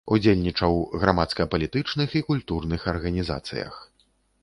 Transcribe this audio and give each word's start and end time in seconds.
Удзельнічаў 0.15 0.73
грамадска-палітычных 1.03 2.09
і 2.19 2.25
культурных 2.33 2.91
арганізацыях. 2.97 3.73